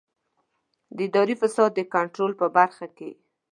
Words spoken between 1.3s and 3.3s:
فساد د کنټرول په برخه کې.